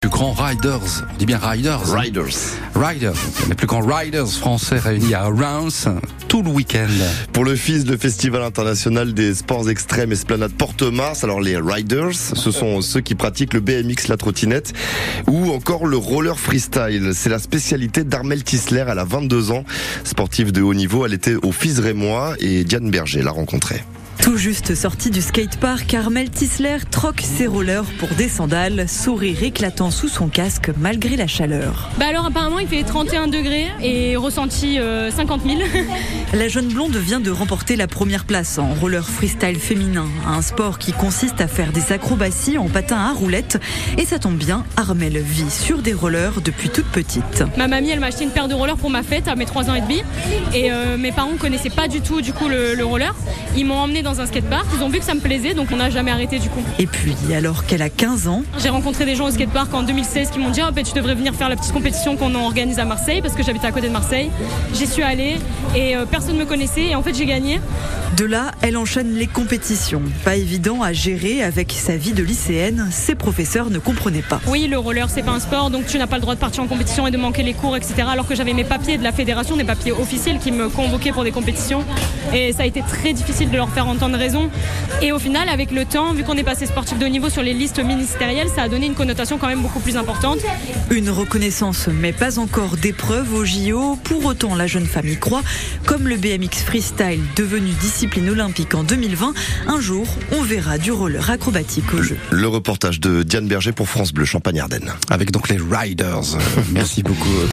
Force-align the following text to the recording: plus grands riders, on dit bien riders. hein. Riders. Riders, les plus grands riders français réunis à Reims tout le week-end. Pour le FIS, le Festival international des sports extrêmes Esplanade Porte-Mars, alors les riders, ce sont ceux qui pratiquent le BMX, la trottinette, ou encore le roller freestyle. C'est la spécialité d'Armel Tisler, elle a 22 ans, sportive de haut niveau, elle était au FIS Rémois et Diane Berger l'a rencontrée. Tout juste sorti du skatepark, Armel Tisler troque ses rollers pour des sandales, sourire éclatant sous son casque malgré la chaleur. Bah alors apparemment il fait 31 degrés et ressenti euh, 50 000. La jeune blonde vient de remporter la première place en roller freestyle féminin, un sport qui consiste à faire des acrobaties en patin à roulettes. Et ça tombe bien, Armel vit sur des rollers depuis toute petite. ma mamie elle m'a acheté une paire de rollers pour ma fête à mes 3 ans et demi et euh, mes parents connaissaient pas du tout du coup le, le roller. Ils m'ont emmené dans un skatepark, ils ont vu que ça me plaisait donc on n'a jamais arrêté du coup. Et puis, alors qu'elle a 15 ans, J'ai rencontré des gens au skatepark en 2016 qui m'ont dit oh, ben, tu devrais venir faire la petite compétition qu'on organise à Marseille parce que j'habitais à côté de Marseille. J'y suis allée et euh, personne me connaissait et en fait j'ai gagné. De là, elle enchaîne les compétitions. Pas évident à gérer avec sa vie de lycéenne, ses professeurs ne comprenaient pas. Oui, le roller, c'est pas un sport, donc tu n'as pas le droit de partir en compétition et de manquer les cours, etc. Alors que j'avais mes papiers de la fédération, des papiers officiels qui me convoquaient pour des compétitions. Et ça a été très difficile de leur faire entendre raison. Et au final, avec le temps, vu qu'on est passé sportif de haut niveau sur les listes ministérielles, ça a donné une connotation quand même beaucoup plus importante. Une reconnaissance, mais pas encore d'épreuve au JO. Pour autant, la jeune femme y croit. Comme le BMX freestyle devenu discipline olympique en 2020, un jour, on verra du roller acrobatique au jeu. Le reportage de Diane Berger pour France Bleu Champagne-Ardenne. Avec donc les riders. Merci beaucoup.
plus 0.00 0.08
grands 0.08 0.32
riders, 0.32 1.04
on 1.12 1.16
dit 1.18 1.26
bien 1.26 1.36
riders. 1.36 1.78
hein. 1.92 1.98
Riders. 1.98 2.34
Riders, 2.74 3.12
les 3.50 3.54
plus 3.54 3.66
grands 3.66 3.84
riders 3.84 4.26
français 4.26 4.78
réunis 4.78 5.12
à 5.12 5.24
Reims 5.24 5.88
tout 6.26 6.42
le 6.42 6.48
week-end. 6.48 6.88
Pour 7.34 7.44
le 7.44 7.54
FIS, 7.54 7.84
le 7.84 7.98
Festival 7.98 8.42
international 8.42 9.12
des 9.12 9.34
sports 9.34 9.68
extrêmes 9.68 10.10
Esplanade 10.12 10.52
Porte-Mars, 10.52 11.22
alors 11.22 11.42
les 11.42 11.58
riders, 11.58 12.14
ce 12.14 12.50
sont 12.50 12.80
ceux 12.80 13.02
qui 13.02 13.14
pratiquent 13.14 13.52
le 13.52 13.60
BMX, 13.60 14.08
la 14.08 14.16
trottinette, 14.16 14.72
ou 15.26 15.50
encore 15.50 15.84
le 15.84 15.98
roller 15.98 16.38
freestyle. 16.38 17.10
C'est 17.14 17.28
la 17.28 17.38
spécialité 17.38 18.02
d'Armel 18.02 18.42
Tisler, 18.42 18.86
elle 18.88 19.00
a 19.00 19.04
22 19.04 19.50
ans, 19.50 19.64
sportive 20.04 20.50
de 20.50 20.62
haut 20.62 20.72
niveau, 20.72 21.04
elle 21.04 21.12
était 21.12 21.34
au 21.34 21.52
FIS 21.52 21.78
Rémois 21.78 22.36
et 22.38 22.64
Diane 22.64 22.90
Berger 22.90 23.20
l'a 23.20 23.32
rencontrée. 23.32 23.84
Tout 24.22 24.36
juste 24.36 24.74
sorti 24.74 25.10
du 25.10 25.22
skatepark, 25.22 25.92
Armel 25.94 26.30
Tisler 26.30 26.76
troque 26.90 27.22
ses 27.22 27.46
rollers 27.46 27.84
pour 27.98 28.08
des 28.10 28.28
sandales, 28.28 28.88
sourire 28.88 29.42
éclatant 29.42 29.90
sous 29.90 30.08
son 30.08 30.28
casque 30.28 30.70
malgré 30.78 31.16
la 31.16 31.26
chaleur. 31.26 31.88
Bah 31.98 32.06
alors 32.08 32.26
apparemment 32.26 32.58
il 32.58 32.68
fait 32.68 32.82
31 32.82 33.28
degrés 33.28 33.66
et 33.82 34.16
ressenti 34.16 34.78
euh, 34.78 35.10
50 35.10 35.42
000. 35.44 35.58
La 36.32 36.46
jeune 36.48 36.68
blonde 36.68 36.94
vient 36.96 37.18
de 37.18 37.30
remporter 37.30 37.74
la 37.74 37.88
première 37.88 38.24
place 38.24 38.58
en 38.58 38.68
roller 38.74 39.08
freestyle 39.08 39.58
féminin, 39.58 40.06
un 40.26 40.42
sport 40.42 40.78
qui 40.78 40.92
consiste 40.92 41.40
à 41.40 41.48
faire 41.48 41.72
des 41.72 41.92
acrobaties 41.92 42.56
en 42.56 42.68
patin 42.68 42.98
à 42.98 43.12
roulettes. 43.12 43.58
Et 43.98 44.04
ça 44.04 44.18
tombe 44.20 44.36
bien, 44.36 44.64
Armel 44.76 45.18
vit 45.18 45.50
sur 45.50 45.78
des 45.78 45.92
rollers 45.92 46.40
depuis 46.40 46.68
toute 46.68 46.86
petite. 46.86 47.42
ma 47.56 47.66
mamie 47.66 47.90
elle 47.90 48.00
m'a 48.00 48.06
acheté 48.06 48.24
une 48.24 48.30
paire 48.30 48.46
de 48.48 48.54
rollers 48.54 48.76
pour 48.76 48.90
ma 48.90 49.02
fête 49.02 49.26
à 49.26 49.34
mes 49.34 49.46
3 49.46 49.70
ans 49.70 49.74
et 49.74 49.80
demi 49.80 50.02
et 50.54 50.70
euh, 50.70 50.96
mes 50.96 51.10
parents 51.10 51.36
connaissaient 51.38 51.70
pas 51.70 51.88
du 51.88 52.00
tout 52.00 52.20
du 52.20 52.32
coup 52.32 52.48
le, 52.48 52.74
le 52.74 52.84
roller. 52.84 53.14
Ils 53.56 53.66
m'ont 53.66 53.78
emmené 53.78 54.02
dans 54.02 54.09
un 54.18 54.26
skatepark, 54.26 54.66
ils 54.76 54.82
ont 54.82 54.88
vu 54.88 54.98
que 54.98 55.04
ça 55.04 55.14
me 55.14 55.20
plaisait 55.20 55.54
donc 55.54 55.68
on 55.72 55.76
n'a 55.76 55.90
jamais 55.90 56.10
arrêté 56.10 56.38
du 56.38 56.48
coup. 56.48 56.62
Et 56.78 56.86
puis, 56.86 57.14
alors 57.34 57.66
qu'elle 57.66 57.82
a 57.82 57.90
15 57.90 58.28
ans, 58.28 58.42
J'ai 58.58 58.68
rencontré 58.70 59.04
des 59.04 59.14
gens 59.14 59.26
au 59.26 59.30
skatepark 59.30 59.72
en 59.74 59.82
2016 59.82 60.30
qui 60.30 60.38
m'ont 60.38 60.50
dit 60.50 60.60
oh, 60.66 60.72
ben, 60.72 60.84
tu 60.84 60.94
devrais 60.94 61.14
venir 61.14 61.34
faire 61.34 61.48
la 61.48 61.56
petite 61.56 61.72
compétition 61.72 62.16
qu'on 62.16 62.34
organise 62.34 62.78
à 62.78 62.84
Marseille 62.84 63.22
parce 63.22 63.34
que 63.34 63.42
j'habitais 63.42 63.66
à 63.66 63.72
côté 63.72 63.88
de 63.88 63.92
Marseille. 63.92 64.30
J'y 64.74 64.86
suis 64.86 65.02
allée 65.02 65.36
et 65.76 65.96
euh, 65.96 66.06
personne 66.06 66.36
me 66.36 66.44
connaissait 66.44 66.86
et 66.86 66.94
en 66.94 67.02
fait 67.02 67.14
j'ai 67.14 67.26
gagné. 67.26 67.60
De 68.16 68.24
là, 68.24 68.52
elle 68.62 68.76
enchaîne 68.76 69.14
les 69.14 69.26
compétitions. 69.26 70.02
Pas 70.24 70.36
évident 70.36 70.82
à 70.82 70.92
gérer 70.92 71.42
avec 71.42 71.72
sa 71.72 71.96
vie 71.96 72.12
de 72.12 72.22
lycéenne, 72.22 72.88
ses 72.90 73.14
professeurs 73.14 73.70
ne 73.70 73.78
comprenaient 73.78 74.22
pas. 74.22 74.40
Oui, 74.46 74.66
le 74.68 74.78
roller, 74.78 75.08
c'est 75.08 75.22
pas 75.22 75.32
un 75.32 75.40
sport, 75.40 75.70
donc 75.70 75.86
tu 75.86 75.98
n'as 75.98 76.06
pas 76.06 76.16
le 76.16 76.22
droit 76.22 76.34
de 76.34 76.40
partir 76.40 76.62
en 76.62 76.66
compétition 76.66 77.06
et 77.06 77.10
de 77.10 77.16
manquer 77.16 77.42
les 77.42 77.54
cours, 77.54 77.76
etc. 77.76 77.94
Alors 78.10 78.26
que 78.26 78.34
j'avais 78.34 78.52
mes 78.52 78.64
papiers 78.64 78.98
de 78.98 79.04
la 79.04 79.12
fédération, 79.12 79.56
des 79.56 79.64
papiers 79.64 79.92
officiels 79.92 80.38
qui 80.38 80.52
me 80.52 80.68
convoquaient 80.68 81.12
pour 81.12 81.24
des 81.24 81.30
compétitions. 81.30 81.84
Et 82.34 82.52
ça 82.52 82.62
a 82.62 82.66
été 82.66 82.82
très 82.82 83.12
difficile 83.12 83.50
de 83.50 83.56
leur 83.56 83.70
faire 83.70 83.86
entendre 83.86 84.16
raison. 84.16 84.50
Et 85.02 85.12
au 85.12 85.18
final, 85.18 85.48
avec 85.48 85.70
le 85.70 85.84
temps, 85.84 86.12
vu 86.12 86.24
qu'on 86.24 86.36
est 86.36 86.44
passé 86.44 86.66
sportif 86.66 86.98
de 86.98 87.06
haut 87.06 87.10
niveau 87.10 87.30
sur 87.30 87.42
les 87.42 87.54
listes 87.54 87.82
ministérielles, 87.82 88.48
ça 88.54 88.62
a 88.62 88.68
donné 88.68 88.86
une 88.86 88.94
connotation 88.94 89.38
quand 89.38 89.48
même 89.48 89.62
beaucoup 89.62 89.80
plus 89.80 89.96
importante. 89.96 90.40
Une 90.90 91.10
reconnaissance, 91.10 91.88
mais 91.88 92.12
pas 92.12 92.38
encore 92.38 92.76
d'épreuve 92.76 93.32
au 93.34 93.44
JO. 93.44 93.96
Pour 94.04 94.24
autant, 94.26 94.54
la 94.54 94.66
jeune 94.66 94.86
femme 94.86 95.08
y 95.08 95.16
croit. 95.16 95.42
Comme 95.86 96.08
le 96.08 96.16
BMX 96.16 96.64
freestyle 96.64 97.20
devenu 97.36 97.70
discipline 98.00 98.30
olympique 98.30 98.74
en 98.74 98.82
2020, 98.82 99.34
un 99.66 99.78
jour, 99.78 100.06
on 100.32 100.42
verra 100.42 100.78
du 100.78 100.90
roller 100.90 101.28
acrobatique 101.28 101.92
au 101.92 102.02
jeu. 102.02 102.16
Le 102.30 102.48
reportage 102.48 102.98
de 102.98 103.22
Diane 103.22 103.46
Berger 103.46 103.72
pour 103.72 103.90
France 103.90 104.14
Bleu 104.14 104.24
Champagne-Ardenne. 104.24 104.90
Avec 105.10 105.32
donc 105.32 105.50
les 105.50 105.58
riders. 105.58 106.22
Merci 106.72 107.02
beaucoup. 107.02 107.28